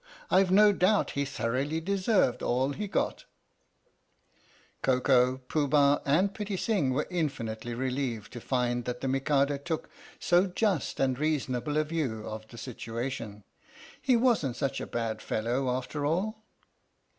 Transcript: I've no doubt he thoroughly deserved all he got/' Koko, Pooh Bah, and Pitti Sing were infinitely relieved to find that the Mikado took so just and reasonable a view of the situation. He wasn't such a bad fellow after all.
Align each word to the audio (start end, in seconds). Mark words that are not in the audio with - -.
I've 0.31 0.49
no 0.49 0.71
doubt 0.73 1.11
he 1.11 1.25
thoroughly 1.25 1.79
deserved 1.79 2.41
all 2.41 2.71
he 2.71 2.87
got/' 2.87 3.25
Koko, 4.81 5.37
Pooh 5.47 5.67
Bah, 5.67 5.99
and 6.07 6.33
Pitti 6.33 6.57
Sing 6.57 6.89
were 6.91 7.05
infinitely 7.11 7.75
relieved 7.75 8.33
to 8.33 8.41
find 8.41 8.85
that 8.85 9.01
the 9.01 9.07
Mikado 9.07 9.57
took 9.59 9.91
so 10.19 10.47
just 10.47 10.99
and 10.99 11.19
reasonable 11.19 11.77
a 11.77 11.83
view 11.83 12.25
of 12.27 12.47
the 12.47 12.57
situation. 12.57 13.43
He 14.01 14.15
wasn't 14.17 14.55
such 14.55 14.81
a 14.81 14.87
bad 14.87 15.21
fellow 15.21 15.69
after 15.69 16.03
all. 16.03 16.43